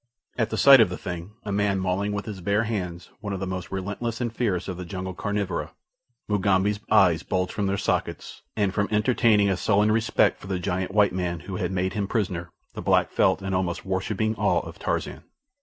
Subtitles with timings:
[0.35, 3.45] At the sight of the thing—a man mauling with his bare hands one of the
[3.45, 8.87] most relentless and fierce of the jungle carnivora—Mugambi's eyes bulged from their sockets, and from
[8.89, 12.81] entertaining a sullen respect for the giant white man who had made him prisoner, the
[12.81, 15.21] black felt an almost worshipping awe of Tarzan.